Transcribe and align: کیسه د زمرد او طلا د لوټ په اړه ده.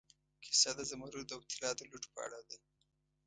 کیسه 0.43 0.71
د 0.75 0.79
زمرد 0.89 1.29
او 1.35 1.41
طلا 1.51 1.71
د 1.79 1.81
لوټ 1.89 2.03
په 2.13 2.19
اړه 2.25 2.39
ده. 2.47 2.57